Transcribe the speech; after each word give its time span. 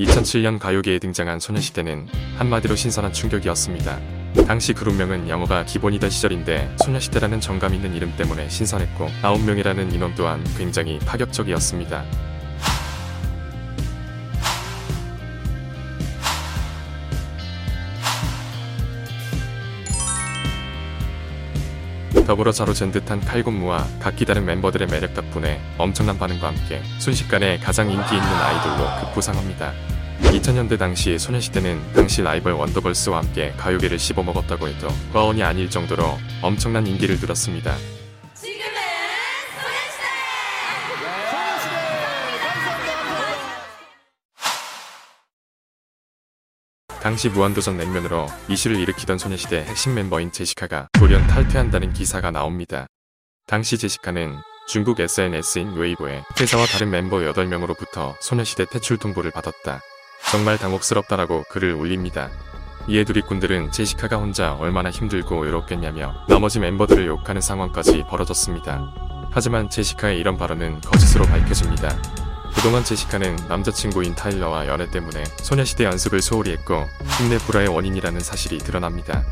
2007년 0.00 0.58
가요계에 0.58 0.98
등장한 0.98 1.40
소녀시대는 1.40 2.08
한마디로 2.38 2.74
신선한 2.74 3.12
충격이었습니다. 3.12 4.00
당시 4.46 4.72
그룹명은 4.72 5.28
영어가 5.28 5.64
기본이던 5.66 6.08
시절인데 6.08 6.76
소녀시대라는 6.84 7.40
정감 7.40 7.74
있는 7.74 7.94
이름 7.94 8.14
때문에 8.16 8.48
신선했고 8.48 9.08
9명이라는 9.22 9.92
인원 9.92 10.14
또한 10.14 10.42
굉장히 10.56 10.98
파격적이었습니다. 11.00 12.29
더불어 22.30 22.52
자로잰 22.52 22.92
듯한 22.92 23.20
칼군무와 23.22 23.84
각기 23.98 24.24
다른 24.24 24.44
멤버들의 24.44 24.86
매력 24.86 25.14
덕분에 25.14 25.60
엄청난 25.76 26.16
반응과 26.16 26.46
함께 26.46 26.80
순식간에 27.00 27.58
가장 27.58 27.90
인기 27.90 28.14
있는 28.14 28.28
아이돌로 28.28 28.88
급부상합니다. 29.00 29.72
2000년대 30.20 30.78
당시 30.78 31.18
소녀시대는 31.18 31.92
당시 31.92 32.22
라이벌 32.22 32.52
원더걸스와 32.52 33.18
함께 33.18 33.52
가요계를 33.56 33.98
씹어먹었다고 33.98 34.68
해도 34.68 34.86
과언이 35.12 35.42
아닐 35.42 35.68
정도로 35.68 36.04
엄청난 36.40 36.86
인기를 36.86 37.18
누렸습니다. 37.18 37.74
당시 47.00 47.30
무한도전 47.30 47.78
냉면으로 47.78 48.26
이슈를 48.48 48.78
일으키던 48.78 49.16
소녀시대 49.16 49.64
핵심 49.64 49.94
멤버인 49.94 50.32
제시카가 50.32 50.88
돌연 50.92 51.26
탈퇴한다는 51.28 51.94
기사가 51.94 52.30
나옵니다. 52.30 52.86
당시 53.46 53.78
제시카는 53.78 54.36
중국 54.68 55.00
SNS인 55.00 55.72
웨이보에 55.72 56.22
회사와 56.38 56.66
다른 56.66 56.90
멤버 56.90 57.16
8명으로부터 57.16 58.14
소녀시대 58.20 58.66
퇴출 58.66 58.98
통보를 58.98 59.30
받았다. 59.30 59.80
정말 60.30 60.58
당혹스럽다라고 60.58 61.44
글을 61.48 61.72
올립니다. 61.72 62.30
이에 62.86 63.04
누리꾼들은 63.06 63.72
제시카가 63.72 64.16
혼자 64.16 64.54
얼마나 64.54 64.90
힘들고 64.90 65.40
외롭겠냐며 65.40 66.26
나머지 66.28 66.60
멤버들을 66.60 67.06
욕하는 67.06 67.40
상황까지 67.40 68.04
벌어졌습니다. 68.08 69.28
하지만 69.32 69.70
제시카의 69.70 70.18
이런 70.18 70.36
발언은 70.36 70.82
거짓으로 70.82 71.24
밝혀집니다. 71.24 72.19
그동안 72.54 72.84
제시카는 72.84 73.36
남자친구인 73.48 74.14
타일러와 74.14 74.66
연애 74.66 74.90
때문에 74.90 75.24
소녀시대 75.42 75.84
연습을 75.84 76.20
소홀히 76.20 76.50
했고 76.52 76.86
힘내 77.18 77.38
불화의 77.38 77.68
원인이라는 77.68 78.20
사실이 78.20 78.58
드러납니다. 78.58 79.24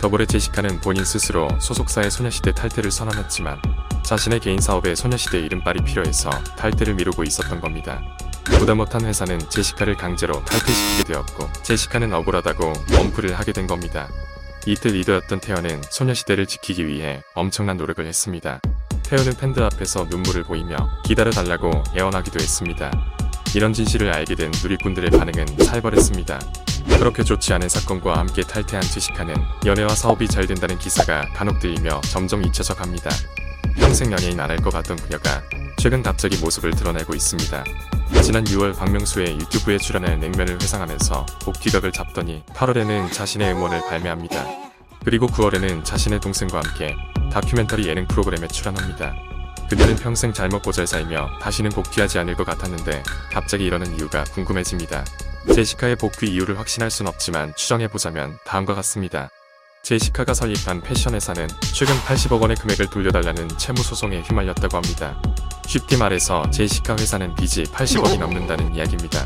더불어 0.00 0.24
제시카는 0.24 0.80
본인 0.80 1.04
스스로 1.04 1.48
소속사의 1.60 2.10
소녀시대 2.10 2.52
탈퇴를 2.52 2.90
선언했지만 2.90 3.60
자신의 4.04 4.40
개인 4.40 4.60
사업에 4.60 4.94
소녀시대 4.94 5.38
이름빨이 5.38 5.84
필요해서 5.84 6.30
탈퇴를 6.56 6.94
미루고 6.94 7.22
있었던 7.22 7.60
겁니다. 7.60 8.02
보다 8.58 8.74
못한 8.74 9.04
회사는 9.04 9.38
제시카를 9.48 9.96
강제로 9.96 10.44
탈퇴시키게 10.44 11.04
되었고 11.04 11.52
제시카는 11.62 12.12
억울하다고 12.12 12.72
엄프를 12.98 13.38
하게 13.38 13.52
된 13.52 13.66
겁니다. 13.66 14.08
이틀 14.66 14.92
리더였던 14.92 15.40
태연은 15.40 15.82
소녀시대를 15.88 16.46
지키기 16.46 16.86
위해 16.86 17.22
엄청난 17.34 17.76
노력을 17.76 18.04
했습니다. 18.04 18.60
태연은 19.12 19.34
팬들 19.34 19.62
앞에서 19.64 20.06
눈물을 20.08 20.44
보이며 20.44 20.88
기다려달라고 21.04 21.70
애원하기도 21.94 22.40
했습니다. 22.40 22.90
이런 23.54 23.74
진실을 23.74 24.10
알게 24.10 24.34
된 24.34 24.50
누리꾼들의 24.62 25.10
반응은 25.10 25.58
살벌했습니다. 25.66 26.40
그렇게 26.98 27.22
좋지 27.22 27.52
않은 27.52 27.68
사건과 27.68 28.16
함께 28.16 28.40
탈퇴한 28.40 28.80
제시카는 28.80 29.34
연애와 29.66 29.90
사업이 29.90 30.28
잘 30.28 30.46
된다는 30.46 30.78
기사가 30.78 31.28
간혹 31.34 31.60
들리며 31.60 32.00
점점 32.00 32.42
잊혀져 32.42 32.72
갑니다. 32.72 33.10
평생 33.76 34.10
연예인 34.12 34.40
안 34.40 34.48
할 34.48 34.56
것 34.62 34.72
같던 34.72 34.96
그녀가 34.96 35.42
최근 35.76 36.02
갑자기 36.02 36.38
모습을 36.38 36.70
드러내고 36.70 37.14
있습니다. 37.14 37.64
지난 38.22 38.44
6월 38.44 38.74
박명수의 38.74 39.34
유튜브에 39.34 39.76
출연해 39.76 40.16
냉면을 40.16 40.54
회상하면서 40.54 41.26
복귀각을 41.42 41.92
잡더니 41.92 42.42
8월에는 42.54 43.12
자신의 43.12 43.52
음원을 43.52 43.82
발매합니다. 43.90 44.42
그리고 45.04 45.26
9월에는 45.26 45.84
자신의 45.84 46.20
동생과 46.20 46.62
함께 46.64 46.96
다큐멘터리 47.32 47.88
예능 47.88 48.06
프로그램에 48.06 48.46
출연합니다. 48.46 49.14
그녀는 49.70 49.96
평생 49.96 50.34
잘 50.34 50.50
먹고 50.50 50.70
잘 50.70 50.86
살며 50.86 51.30
다시는 51.40 51.70
복귀하지 51.70 52.18
않을 52.18 52.34
것 52.34 52.44
같았는데 52.44 53.02
갑자기 53.32 53.64
이러는 53.64 53.96
이유가 53.96 54.22
궁금해집니다. 54.24 55.04
제시카의 55.54 55.96
복귀 55.96 56.26
이유를 56.26 56.58
확신할 56.58 56.90
순 56.90 57.06
없지만 57.06 57.54
추정해보자면 57.56 58.38
다음과 58.44 58.74
같습니다. 58.74 59.30
제시카가 59.82 60.34
설립한 60.34 60.82
패션 60.82 61.14
회사는 61.14 61.48
최근 61.74 61.94
80억 61.96 62.40
원의 62.40 62.56
금액을 62.58 62.90
돌려달라는 62.90 63.48
채무 63.56 63.82
소송에 63.82 64.20
휘말렸다고 64.20 64.76
합니다. 64.76 65.20
쉽게 65.66 65.96
말해서 65.96 66.48
제시카 66.50 66.94
회사는 66.94 67.34
빚이 67.34 67.64
80억이 67.64 68.18
넘는다는 68.18 68.74
이야기입니다. 68.74 69.24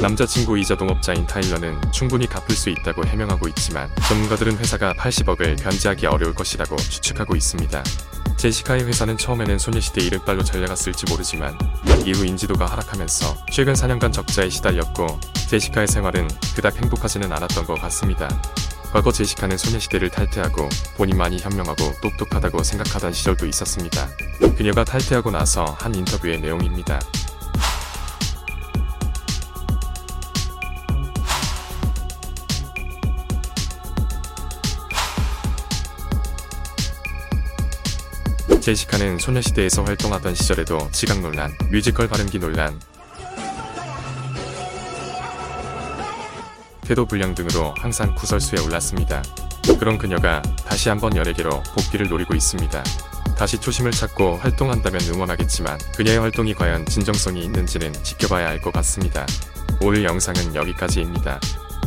남자친구 0.00 0.58
이자 0.58 0.76
동업자인 0.76 1.26
타일러는 1.26 1.80
충분히 1.92 2.26
갚을 2.26 2.50
수 2.50 2.70
있다고 2.70 3.04
해명하고 3.04 3.48
있지만 3.48 3.90
전문가들은 4.08 4.58
회사가 4.58 4.92
80억을 4.92 5.60
변제하기 5.60 6.06
어려울 6.06 6.34
것이라고 6.34 6.76
추측하고 6.76 7.34
있습니다. 7.34 7.82
제시카의 8.36 8.84
회사는 8.84 9.18
처음에는 9.18 9.58
소녀시대 9.58 10.00
이름빨로 10.06 10.44
전려갔을지 10.44 11.06
모르지만 11.10 11.58
이후 12.04 12.24
인지도가 12.24 12.66
하락하면서 12.66 13.36
최근 13.50 13.72
4년간 13.72 14.12
적자에 14.12 14.48
시달렸고 14.48 15.18
제시카의 15.48 15.88
생활은 15.88 16.28
그닥 16.54 16.76
행복하지는 16.76 17.32
않았던 17.32 17.66
것 17.66 17.80
같습니다. 17.82 18.28
과거 18.92 19.12
제시카는 19.12 19.58
소녀시대를 19.58 20.10
탈퇴하고 20.10 20.68
본인만이 20.96 21.40
현명하고 21.40 21.92
똑똑하다고 22.00 22.62
생각하던 22.62 23.12
시절도 23.12 23.46
있었습니다. 23.46 24.08
그녀가 24.56 24.84
탈퇴하고 24.84 25.30
나서 25.30 25.64
한 25.64 25.94
인터뷰의 25.94 26.40
내용입니다. 26.40 27.00
제시카는 38.60 39.18
소녀시대에서 39.18 39.84
활동하던 39.84 40.34
시절에도 40.34 40.90
지각 40.92 41.20
논란, 41.20 41.52
뮤지컬 41.70 42.08
발음기 42.08 42.38
논란, 42.38 42.78
태도 46.82 47.04
불량 47.04 47.34
등으로 47.34 47.74
항상 47.78 48.14
구설수에 48.14 48.60
올랐습니다. 48.60 49.22
그런 49.78 49.98
그녀가 49.98 50.40
다시 50.64 50.88
한번 50.88 51.14
연예계로 51.16 51.62
복귀를 51.74 52.08
노리고 52.08 52.34
있습니다. 52.34 52.82
다시 53.36 53.58
초심을 53.58 53.92
찾고 53.92 54.38
활동한다면 54.38 55.00
응원하겠지만 55.12 55.78
그녀의 55.94 56.18
활동이 56.18 56.54
과연 56.54 56.86
진정성이 56.86 57.44
있는지는 57.44 57.92
지켜봐야 58.02 58.48
할것 58.48 58.72
같습니다. 58.72 59.26
오늘 59.80 60.04
영상은 60.04 60.54
여기까지입니다. 60.54 61.38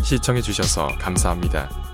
시청해주셔서 0.04 0.88
감사합니다. 1.00 1.91